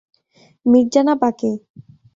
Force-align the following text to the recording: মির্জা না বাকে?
মির্জা 0.65 1.01
না 1.07 1.13
বাকে? 1.21 1.51